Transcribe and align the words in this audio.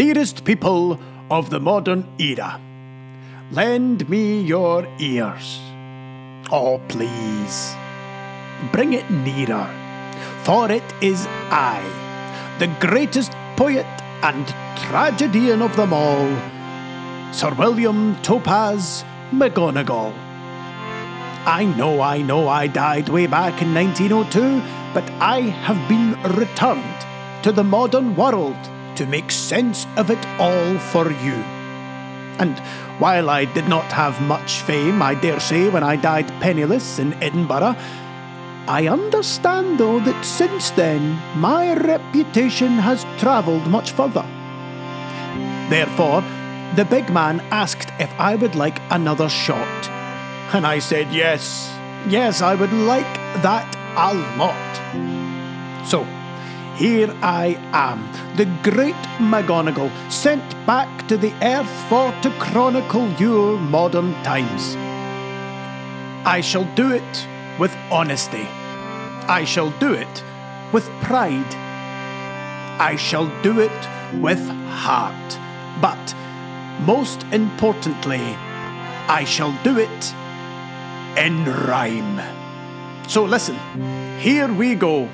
dearest 0.00 0.44
people 0.46 0.98
of 1.30 1.50
the 1.50 1.60
modern 1.60 2.02
era, 2.18 2.58
lend 3.52 4.08
me 4.08 4.40
your 4.40 4.88
ears. 4.98 5.60
Oh, 6.50 6.80
please, 6.88 7.74
bring 8.72 8.94
it 8.94 9.10
nearer, 9.10 9.68
for 10.42 10.72
it 10.72 10.88
is 11.02 11.26
I, 11.50 11.82
the 12.58 12.68
greatest 12.86 13.32
poet 13.56 13.90
and 14.22 14.48
tragedian 14.84 15.60
of 15.60 15.76
them 15.76 15.92
all, 15.92 16.30
Sir 17.34 17.52
William 17.52 18.16
Topaz 18.22 19.04
McGonagall. 19.30 20.14
I 21.60 21.70
know, 21.76 22.00
I 22.00 22.22
know 22.22 22.48
I 22.48 22.68
died 22.68 23.10
way 23.10 23.26
back 23.26 23.60
in 23.60 23.74
1902, 23.74 24.62
but 24.94 25.04
I 25.20 25.40
have 25.66 25.80
been 25.90 26.10
returned 26.40 27.00
to 27.44 27.52
the 27.52 27.64
modern 27.64 28.16
world 28.16 28.56
to 28.96 29.06
make 29.06 29.30
sense 29.30 29.86
of 29.96 30.10
it 30.10 30.24
all 30.38 30.78
for 30.78 31.10
you. 31.10 31.34
And 32.38 32.58
while 32.98 33.30
I 33.30 33.44
did 33.44 33.68
not 33.68 33.84
have 33.92 34.20
much 34.22 34.60
fame, 34.62 35.02
I 35.02 35.14
dare 35.14 35.40
say, 35.40 35.68
when 35.68 35.82
I 35.82 35.96
died 35.96 36.28
penniless 36.40 36.98
in 36.98 37.14
Edinburgh, 37.22 37.76
I 38.66 38.88
understand, 38.88 39.78
though, 39.78 40.00
that 40.00 40.24
since 40.24 40.70
then 40.70 41.20
my 41.36 41.74
reputation 41.74 42.78
has 42.78 43.04
travelled 43.18 43.66
much 43.66 43.92
further. 43.92 44.24
Therefore, 45.68 46.22
the 46.76 46.84
big 46.84 47.10
man 47.10 47.40
asked 47.50 47.90
if 47.98 48.10
I 48.18 48.36
would 48.36 48.54
like 48.54 48.80
another 48.90 49.28
shot. 49.28 49.88
And 50.52 50.66
I 50.66 50.78
said 50.78 51.12
yes, 51.12 51.72
yes, 52.08 52.42
I 52.42 52.54
would 52.54 52.72
like 52.72 53.14
that 53.42 53.68
a 53.96 54.14
lot. 54.38 55.86
So, 55.86 56.06
here 56.80 57.14
I 57.20 57.58
am, 57.74 58.00
the 58.36 58.46
great 58.62 59.02
McGonagall, 59.18 59.90
sent 60.10 60.42
back 60.64 61.06
to 61.08 61.18
the 61.18 61.30
earth 61.42 61.68
for 61.90 62.10
to 62.22 62.30
chronicle 62.38 63.06
your 63.24 63.58
modern 63.58 64.14
times. 64.22 64.76
I 66.24 66.40
shall 66.40 66.64
do 66.74 66.90
it 66.90 67.26
with 67.58 67.76
honesty. 67.90 68.46
I 69.28 69.44
shall 69.44 69.68
do 69.78 69.92
it 69.92 70.24
with 70.72 70.88
pride. 71.02 71.54
I 72.80 72.96
shall 72.96 73.28
do 73.42 73.60
it 73.60 73.80
with 74.22 74.42
heart. 74.82 75.38
But 75.82 76.14
most 76.86 77.24
importantly, 77.24 78.24
I 79.06 79.24
shall 79.26 79.52
do 79.62 79.78
it 79.78 80.14
in 81.18 81.44
rhyme. 81.44 82.22
So 83.06 83.22
listen, 83.24 83.58
here 84.18 84.50
we 84.50 84.74
go. 84.76 85.10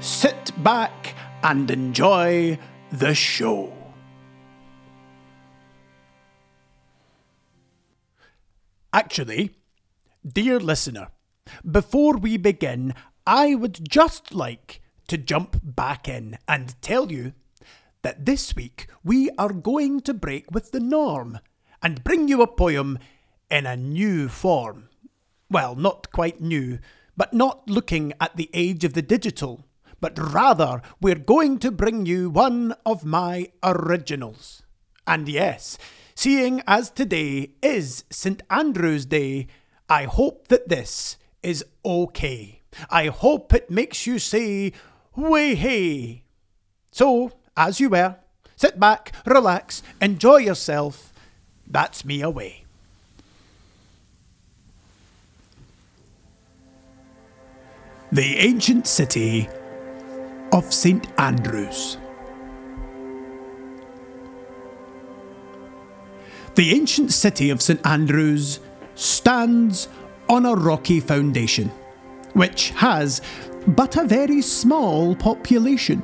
Sit 0.00 0.50
back 0.64 1.14
and 1.42 1.70
enjoy 1.70 2.58
the 2.90 3.14
show. 3.14 3.70
Actually, 8.94 9.50
dear 10.26 10.58
listener, 10.58 11.08
before 11.70 12.16
we 12.16 12.38
begin, 12.38 12.94
I 13.26 13.54
would 13.54 13.86
just 13.86 14.34
like 14.34 14.80
to 15.08 15.18
jump 15.18 15.60
back 15.62 16.08
in 16.08 16.38
and 16.48 16.80
tell 16.80 17.12
you 17.12 17.34
that 18.00 18.24
this 18.24 18.56
week 18.56 18.86
we 19.04 19.28
are 19.36 19.52
going 19.52 20.00
to 20.00 20.14
break 20.14 20.50
with 20.50 20.72
the 20.72 20.80
norm 20.80 21.40
and 21.82 22.02
bring 22.02 22.26
you 22.26 22.40
a 22.40 22.46
poem 22.46 22.98
in 23.50 23.66
a 23.66 23.76
new 23.76 24.30
form. 24.30 24.88
Well, 25.50 25.74
not 25.74 26.10
quite 26.10 26.40
new, 26.40 26.78
but 27.18 27.34
not 27.34 27.68
looking 27.68 28.14
at 28.18 28.38
the 28.38 28.48
age 28.54 28.82
of 28.84 28.94
the 28.94 29.02
digital, 29.02 29.66
but 30.00 30.18
rather 30.18 30.82
we're 31.00 31.14
going 31.14 31.58
to 31.58 31.70
bring 31.70 32.06
you 32.06 32.30
one 32.30 32.74
of 32.84 33.04
my 33.04 33.50
originals. 33.62 34.62
And 35.06 35.28
yes, 35.28 35.78
seeing 36.14 36.62
as 36.66 36.90
today 36.90 37.50
is 37.62 38.04
St 38.10 38.42
Andrew's 38.50 39.06
Day, 39.06 39.46
I 39.88 40.04
hope 40.04 40.48
that 40.48 40.68
this 40.68 41.16
is 41.42 41.64
okay. 41.84 42.60
I 42.90 43.06
hope 43.06 43.52
it 43.52 43.70
makes 43.70 44.06
you 44.06 44.18
say, 44.18 44.72
way 45.16 45.54
hey. 45.54 46.24
So, 46.92 47.32
as 47.56 47.80
you 47.80 47.90
were, 47.90 48.16
sit 48.56 48.78
back, 48.78 49.12
relax, 49.26 49.82
enjoy 50.00 50.38
yourself. 50.38 51.12
That's 51.66 52.04
me 52.04 52.22
away. 52.22 52.64
The 58.12 58.38
ancient 58.38 58.88
city 58.88 59.48
of 60.52 60.72
St 60.72 61.06
Andrews. 61.18 61.98
The 66.56 66.72
ancient 66.72 67.12
city 67.12 67.50
of 67.50 67.62
St 67.62 67.84
Andrews 67.86 68.60
stands 68.94 69.88
on 70.28 70.44
a 70.44 70.54
rocky 70.54 71.00
foundation, 71.00 71.68
which 72.32 72.70
has 72.70 73.22
but 73.66 73.96
a 73.96 74.04
very 74.04 74.42
small 74.42 75.14
population. 75.14 76.02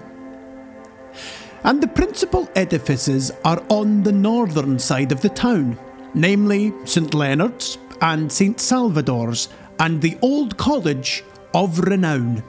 And 1.64 1.82
the 1.82 1.88
principal 1.88 2.48
edifices 2.54 3.32
are 3.44 3.62
on 3.68 4.02
the 4.02 4.12
northern 4.12 4.78
side 4.78 5.10
of 5.10 5.20
the 5.20 5.28
town, 5.28 5.78
namely 6.14 6.72
St 6.84 7.12
Leonard's 7.12 7.78
and 8.00 8.30
St 8.30 8.60
Salvator's 8.60 9.48
and 9.80 10.00
the 10.00 10.16
Old 10.22 10.56
College 10.56 11.24
of 11.54 11.80
Renown. 11.80 12.42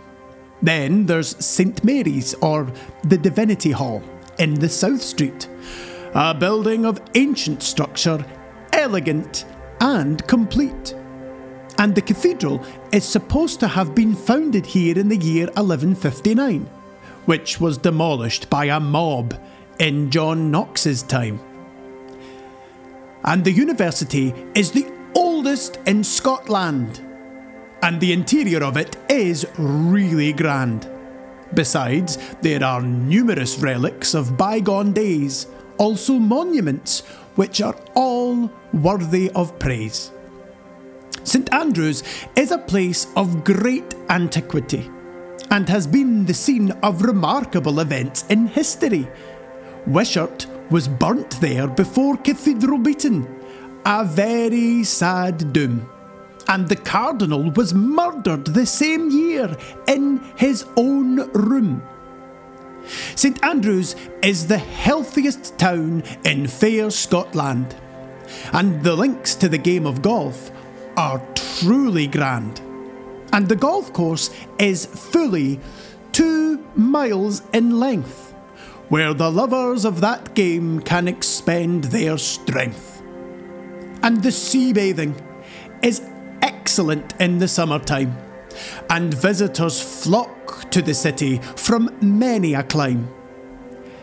Then 0.62 1.06
there's 1.06 1.44
St 1.44 1.84
Mary's, 1.84 2.34
or 2.35 2.72
the 3.03 3.18
Divinity 3.18 3.72
Hall, 3.72 4.01
in 4.40 4.56
the 4.56 4.69
South 4.69 5.01
Street, 5.01 5.47
a 6.13 6.34
building 6.34 6.85
of 6.85 7.01
ancient 7.16 7.62
structure, 7.62 8.25
elegant 8.73 9.46
and 9.79 10.25
complete. 10.28 10.96
And 11.78 11.94
the 11.94 12.01
cathedral 12.01 12.66
is 12.91 13.06
supposed 13.06 13.59
to 13.59 13.67
have 13.67 13.94
been 13.94 14.16
founded 14.16 14.66
here 14.66 14.97
in 14.97 15.09
the 15.09 15.17
year 15.17 15.46
1159, 15.46 16.62
which 17.25 17.59
was 17.62 17.78
demolished 17.78 18.50
by 18.50 18.66
a 18.66 18.79
mob 18.79 19.40
in 19.79 20.09
John 20.09 20.50
Knox's 20.50 21.03
time. 21.03 21.40
And 23.23 23.44
the 23.44 23.51
university 23.51 24.34
is 24.56 24.72
the 24.72 24.91
oldest 25.13 25.78
in 25.85 26.03
Scotland 26.03 27.06
and 27.82 28.00
the 28.00 28.12
interior 28.12 28.64
of 28.64 28.78
it 28.78 28.96
is 29.10 29.46
really 29.58 30.34
grand. 30.34 30.90
Besides, 31.54 32.18
there 32.42 32.64
are 32.64 32.82
numerous 32.82 33.60
relics 33.60 34.14
of 34.14 34.38
bygone 34.38 34.94
days, 34.94 35.48
also 35.78 36.14
monuments, 36.14 37.02
which 37.36 37.62
are 37.62 37.76
all 37.96 38.52
worthy 38.74 39.30
of 39.32 39.58
praise. 39.60 40.12
St 41.24 41.52
Andrews 41.54 42.04
is 42.36 42.52
a 42.52 42.58
place 42.58 43.08
of 43.16 43.44
great 43.44 43.96
antiquity 44.09 44.90
and 45.52 45.70
has 45.70 45.88
been 45.88 46.26
the 46.26 46.34
scene 46.34 46.72
of 46.84 47.02
remarkable 47.02 47.80
events 47.80 48.26
in 48.30 48.48
history. 48.48 49.08
Wishart 49.86 50.46
was 50.70 50.88
burnt 50.88 51.40
there 51.40 51.68
before 51.68 52.18
Cathedral 52.18 52.78
Beaton, 52.78 53.28
a 53.86 54.04
very 54.04 54.84
sad 54.84 55.54
doom 55.54 55.90
and 56.50 56.68
the 56.68 56.75
Cardinal 56.75 57.52
was 57.52 57.74
murdered 57.74 58.46
the 58.46 58.66
same 58.66 59.09
year 59.09 59.56
in 59.88 60.22
his 60.35 60.66
own 60.75 61.30
room. 61.31 61.81
St 63.16 63.44
Andrews 63.44 63.96
is 64.22 64.47
the 64.47 64.58
healthiest 64.58 65.58
town 65.58 66.03
in 66.24 66.47
fair 66.47 66.90
Scotland, 66.90 67.75
and 68.53 68.84
the 68.84 68.96
links 68.96 69.35
to 69.35 69.50
the 69.50 69.58
game 69.58 69.85
of 69.85 70.02
golf 70.02 70.52
are 70.96 71.22
truly 71.35 72.08
grand. 72.08 72.62
And 73.34 73.50
the 73.50 73.56
golf 73.56 73.91
course 73.91 74.29
is 74.58 74.85
fully 74.85 75.59
two 76.14 76.66
miles 76.75 77.41
in 77.53 77.79
length, 77.79 78.34
where 78.88 79.14
the 79.14 79.29
lovers 79.29 79.84
of 79.84 79.99
that 80.02 80.34
game 80.34 80.79
can 80.79 81.08
expend 81.09 81.85
their 81.85 82.17
strength. 82.17 83.02
And 84.02 84.23
the 84.23 84.32
sea 84.32 84.72
bathing 84.72 85.14
is 85.84 86.02
excellent 86.78 87.20
in 87.20 87.40
the 87.40 87.47
summertime, 87.47 88.16
and 88.91 89.12
visitors 89.12 89.82
flock 89.82 90.70
to 90.70 90.79
the 90.79 90.94
city 90.94 91.40
from 91.56 91.90
many 92.02 92.53
a 92.53 92.62
clime. 92.62 93.09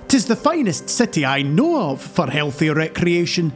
Tis 0.08 0.26
the 0.26 0.34
finest 0.34 0.88
city 0.88 1.24
I 1.24 1.42
know 1.42 1.90
of 1.90 2.02
for 2.02 2.26
healthy 2.26 2.70
recreation, 2.70 3.52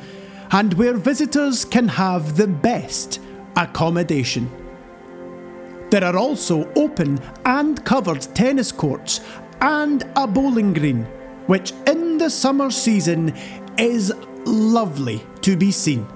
and 0.53 0.73
where 0.75 0.94
visitors 0.94 1.65
can 1.65 1.88
have 1.88 2.37
the 2.37 2.47
best 2.47 3.20
accommodation. 3.56 4.49
There 5.91 6.05
are 6.05 6.17
also 6.17 6.73
open 6.75 7.19
and 7.44 7.85
covered 7.85 8.23
tennis 8.37 8.71
courts 8.71 9.21
and 9.61 10.09
a 10.14 10.29
bowling 10.29 10.75
green, 10.75 11.03
which 11.49 11.73
in 11.88 12.19
the 12.19 12.31
summer 12.31 12.71
season 12.71 13.35
is 13.79 14.12
lovely 14.44 15.21
to 15.41 15.56
be 15.56 15.73
seen 15.73 16.06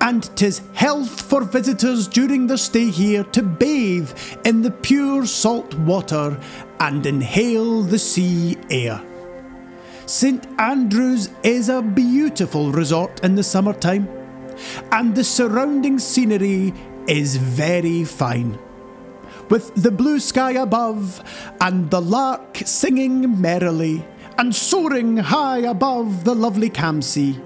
and 0.00 0.30
'tis 0.36 0.62
health 0.72 1.22
for 1.22 1.42
visitors 1.44 2.08
during 2.08 2.46
their 2.46 2.56
stay 2.56 2.90
here 2.90 3.24
to 3.24 3.42
bathe 3.42 4.10
in 4.44 4.62
the 4.62 4.70
pure 4.70 5.26
salt 5.26 5.74
water 5.74 6.38
and 6.80 7.06
inhale 7.06 7.82
the 7.82 7.98
sea 7.98 8.56
air. 8.70 9.00
St 10.06 10.46
Andrews 10.58 11.28
is 11.42 11.68
a 11.68 11.82
beautiful 11.82 12.72
resort 12.72 13.20
in 13.22 13.34
the 13.34 13.42
summertime, 13.42 14.08
and 14.90 15.14
the 15.14 15.24
surrounding 15.24 15.98
scenery 15.98 16.72
is 17.06 17.36
very 17.36 18.04
fine. 18.04 18.58
With 19.50 19.74
the 19.74 19.90
blue 19.90 20.20
sky 20.20 20.52
above, 20.52 21.22
and 21.60 21.90
the 21.90 22.00
lark 22.00 22.58
singing 22.64 23.40
merrily, 23.40 24.04
and 24.38 24.54
soaring 24.54 25.16
high 25.16 25.58
above 25.58 26.24
the 26.24 26.34
lovely 26.34 26.70
Campsie. 26.70 27.40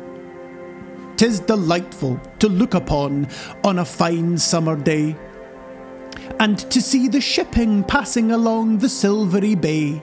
Tis 1.22 1.38
delightful 1.38 2.20
to 2.40 2.48
look 2.48 2.74
upon 2.74 3.28
on 3.62 3.78
a 3.78 3.84
fine 3.84 4.36
summer 4.36 4.74
day, 4.74 5.14
and 6.40 6.58
to 6.58 6.82
see 6.82 7.06
the 7.06 7.20
shipping 7.20 7.84
passing 7.84 8.32
along 8.32 8.78
the 8.78 8.88
silvery 8.88 9.54
bay, 9.54 10.02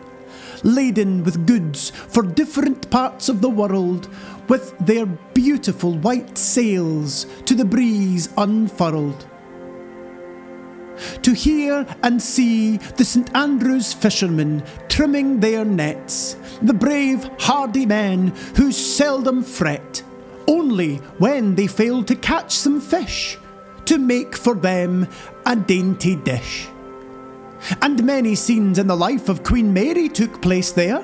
laden 0.63 1.25
with 1.25 1.45
goods 1.45 1.89
for 1.89 2.23
different 2.23 2.89
parts 2.89 3.27
of 3.27 3.41
the 3.41 3.49
world, 3.49 4.07
with 4.47 4.73
their 4.79 5.05
beautiful 5.05 5.97
white 5.97 6.37
sails 6.37 7.25
to 7.43 7.53
the 7.53 7.65
breeze 7.65 8.29
unfurled. 8.37 9.27
To 11.23 11.33
hear 11.33 11.85
and 12.01 12.21
see 12.21 12.77
the 12.77 13.03
St 13.03 13.35
Andrews 13.35 13.91
fishermen 13.91 14.63
trimming 14.87 15.41
their 15.41 15.65
nets, 15.65 16.37
the 16.61 16.73
brave, 16.73 17.29
hardy 17.39 17.85
men 17.85 18.27
who 18.55 18.71
seldom 18.71 19.43
fret, 19.43 20.01
only 20.49 20.97
when 21.19 21.55
they 21.55 21.67
fail 21.67 22.03
to 22.03 22.15
catch 22.15 22.51
some 22.51 22.81
fish 22.81 23.37
to 23.85 23.97
make 23.97 24.35
for 24.35 24.55
them 24.55 25.07
a 25.45 25.55
dainty 25.55 26.15
dish. 26.15 26.67
And 27.81 28.03
many 28.03 28.35
scenes 28.35 28.79
in 28.79 28.87
the 28.87 28.95
life 28.95 29.29
of 29.29 29.43
Queen 29.43 29.73
Mary 29.73 30.09
took 30.09 30.41
place 30.41 30.71
there. 30.71 31.03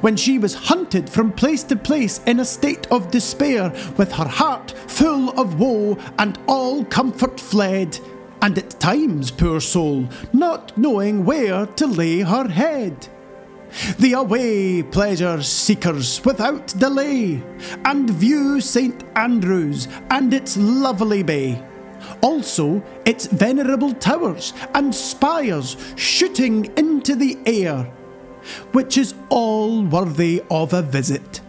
When 0.00 0.16
she 0.16 0.38
was 0.38 0.54
hunted 0.54 1.08
from 1.08 1.32
place 1.32 1.62
to 1.64 1.76
place 1.76 2.20
in 2.26 2.40
a 2.40 2.44
state 2.44 2.86
of 2.90 3.10
despair, 3.10 3.70
with 3.96 4.10
her 4.12 4.28
heart 4.28 4.72
full 4.88 5.30
of 5.38 5.60
woe 5.60 5.98
and 6.18 6.38
all 6.46 6.84
comfort 6.84 7.38
fled, 7.38 7.98
and 8.42 8.56
at 8.58 8.80
times, 8.80 9.30
poor 9.30 9.60
soul, 9.60 10.08
not 10.32 10.76
knowing 10.76 11.24
where 11.24 11.66
to 11.66 11.86
lay 11.86 12.20
her 12.20 12.48
head. 12.48 13.08
The 13.98 14.14
away, 14.14 14.82
pleasure 14.82 15.42
seekers, 15.42 16.24
without 16.24 16.68
delay, 16.78 17.42
and 17.84 18.08
view 18.10 18.60
St 18.60 19.04
Andrews 19.14 19.88
and 20.10 20.32
its 20.32 20.56
lovely 20.56 21.22
bay. 21.22 21.62
Also, 22.20 22.82
its 23.04 23.26
venerable 23.26 23.92
towers 23.94 24.52
and 24.74 24.94
spires 24.94 25.76
shooting 25.96 26.72
into 26.76 27.14
the 27.16 27.38
air, 27.46 27.84
which 28.72 28.96
is 28.96 29.14
all 29.28 29.82
worthy 29.82 30.42
of 30.50 30.72
a 30.72 30.82
visit. 30.82 31.40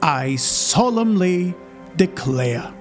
I 0.00 0.36
solemnly 0.36 1.54
declare. 1.96 2.72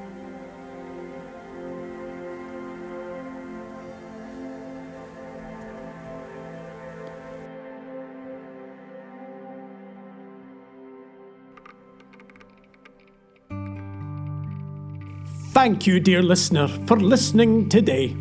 Thank 15.61 15.85
you, 15.85 15.99
dear 15.99 16.23
listener, 16.23 16.67
for 16.87 16.99
listening 16.99 17.69
today. 17.69 18.15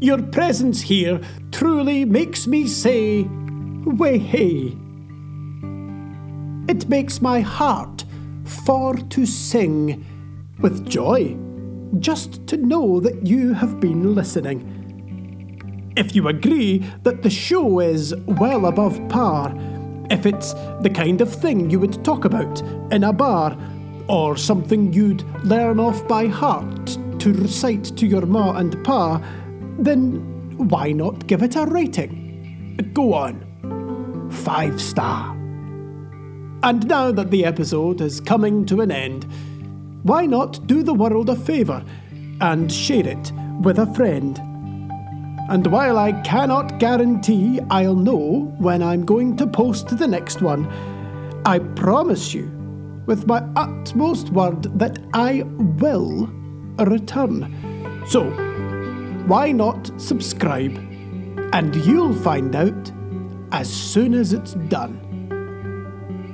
Your 0.00 0.22
presence 0.22 0.80
here 0.80 1.20
truly 1.50 2.06
makes 2.06 2.46
me 2.46 2.66
say, 2.66 3.24
way 3.84 4.16
hey. 4.16 4.74
It 6.68 6.88
makes 6.88 7.20
my 7.20 7.40
heart 7.40 8.06
for 8.46 8.96
to 8.96 9.26
sing 9.26 10.02
with 10.60 10.88
joy 10.88 11.36
just 11.98 12.46
to 12.46 12.56
know 12.56 13.00
that 13.00 13.26
you 13.26 13.52
have 13.52 13.78
been 13.78 14.14
listening. 14.14 15.92
If 15.98 16.16
you 16.16 16.28
agree 16.28 16.78
that 17.02 17.22
the 17.22 17.28
show 17.28 17.80
is 17.80 18.14
well 18.26 18.64
above 18.64 18.98
par, 19.10 19.54
if 20.08 20.24
it's 20.24 20.54
the 20.80 20.90
kind 20.90 21.20
of 21.20 21.30
thing 21.30 21.68
you 21.68 21.78
would 21.80 22.02
talk 22.02 22.24
about 22.24 22.62
in 22.90 23.04
a 23.04 23.12
bar 23.12 23.58
or 24.08 24.36
something 24.36 24.92
you'd 24.92 25.22
learn 25.44 25.78
off 25.78 26.06
by 26.08 26.26
heart 26.26 26.98
to 27.18 27.32
recite 27.32 27.84
to 27.96 28.06
your 28.06 28.26
ma 28.26 28.56
and 28.56 28.82
pa, 28.84 29.22
then 29.78 30.20
why 30.68 30.92
not 30.92 31.26
give 31.26 31.42
it 31.42 31.56
a 31.56 31.64
rating? 31.66 32.90
Go 32.92 33.14
on. 33.14 34.30
Five 34.30 34.80
star. 34.80 35.30
And 36.64 36.86
now 36.86 37.10
that 37.12 37.30
the 37.30 37.44
episode 37.44 38.00
is 38.00 38.20
coming 38.20 38.64
to 38.66 38.80
an 38.80 38.90
end, 38.90 39.26
why 40.02 40.26
not 40.26 40.66
do 40.66 40.82
the 40.82 40.94
world 40.94 41.28
a 41.28 41.36
favour 41.36 41.84
and 42.40 42.70
share 42.70 43.06
it 43.06 43.32
with 43.60 43.78
a 43.78 43.92
friend? 43.94 44.38
And 45.48 45.66
while 45.66 45.98
I 45.98 46.12
cannot 46.22 46.78
guarantee 46.78 47.60
I'll 47.70 47.96
know 47.96 48.54
when 48.58 48.82
I'm 48.82 49.04
going 49.04 49.36
to 49.38 49.46
post 49.46 49.96
the 49.98 50.06
next 50.06 50.40
one, 50.40 50.66
I 51.44 51.58
promise 51.58 52.32
you 52.32 52.61
with 53.06 53.26
my 53.26 53.42
utmost 53.56 54.30
word 54.30 54.78
that 54.78 54.98
I 55.12 55.42
will 55.78 56.26
return. 56.78 58.04
So, 58.06 58.24
why 59.26 59.52
not 59.52 59.90
subscribe? 60.00 60.76
And 61.52 61.74
you'll 61.84 62.14
find 62.14 62.54
out 62.56 62.92
as 63.52 63.72
soon 63.72 64.14
as 64.14 64.32
it's 64.32 64.54
done. 64.68 64.98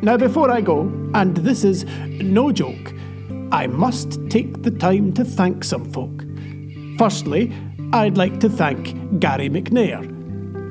Now, 0.00 0.16
before 0.16 0.50
I 0.50 0.60
go, 0.60 0.82
and 1.14 1.36
this 1.38 1.64
is 1.64 1.84
no 2.20 2.52
joke, 2.52 2.94
I 3.50 3.66
must 3.66 4.20
take 4.30 4.62
the 4.62 4.70
time 4.70 5.12
to 5.14 5.24
thank 5.24 5.64
some 5.64 5.90
folk. 5.90 6.24
Firstly, 6.98 7.52
I'd 7.92 8.16
like 8.16 8.38
to 8.40 8.48
thank 8.48 9.18
Gary 9.18 9.48
McNair, 9.48 10.04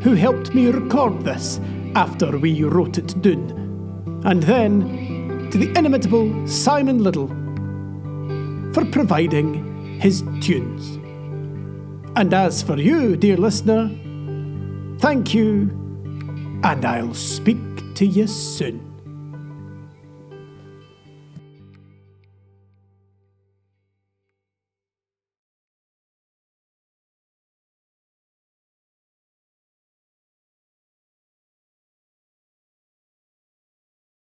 who 0.04 0.14
helped 0.14 0.54
me 0.54 0.68
record 0.68 1.24
this 1.24 1.60
after 1.96 2.38
we 2.38 2.64
wrote 2.64 2.98
it 2.98 3.22
down. 3.22 4.22
And 4.24 4.44
then 4.44 5.17
to 5.52 5.58
the 5.58 5.72
inimitable 5.78 6.48
Simon 6.48 7.04
Little 7.04 7.28
for 8.74 8.86
providing 8.92 10.00
his 10.00 10.24
tunes. 10.42 10.98
And 12.16 12.34
as 12.34 12.62
for 12.62 12.78
you, 12.78 13.16
dear 13.16 13.38
listener, 13.38 13.90
thank 15.00 15.34
you, 15.34 15.70
and 16.64 16.84
I'll 16.86 17.14
speak 17.14 17.58
to 17.96 18.06
you 18.06 18.28
soon. 18.28 18.87